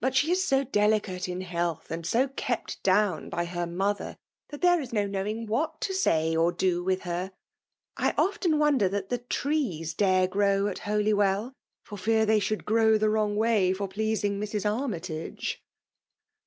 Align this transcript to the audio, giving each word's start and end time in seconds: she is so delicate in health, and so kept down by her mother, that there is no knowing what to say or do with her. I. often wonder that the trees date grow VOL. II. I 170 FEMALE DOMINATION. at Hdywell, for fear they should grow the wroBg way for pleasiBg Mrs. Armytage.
she 0.11 0.31
is 0.31 0.43
so 0.43 0.63
delicate 0.63 1.29
in 1.29 1.41
health, 1.41 1.91
and 1.91 2.07
so 2.07 2.27
kept 2.29 2.81
down 2.81 3.29
by 3.29 3.45
her 3.45 3.67
mother, 3.67 4.17
that 4.49 4.59
there 4.59 4.81
is 4.81 4.91
no 4.91 5.05
knowing 5.05 5.45
what 5.45 5.79
to 5.79 5.93
say 5.93 6.35
or 6.35 6.51
do 6.51 6.83
with 6.83 7.01
her. 7.01 7.31
I. 7.97 8.15
often 8.17 8.57
wonder 8.57 8.89
that 8.89 9.09
the 9.09 9.19
trees 9.19 9.93
date 9.93 10.31
grow 10.31 10.63
VOL. 10.63 10.69
II. 10.71 10.73
I 10.73 10.89
170 10.91 11.11
FEMALE 11.11 11.17
DOMINATION. 11.17 11.53
at 11.53 11.53
Hdywell, 11.53 11.55
for 11.83 11.97
fear 11.99 12.25
they 12.25 12.39
should 12.39 12.65
grow 12.65 12.97
the 12.97 13.09
wroBg 13.13 13.35
way 13.35 13.73
for 13.73 13.87
pleasiBg 13.87 14.39
Mrs. 14.39 14.65
Armytage. 14.79 15.61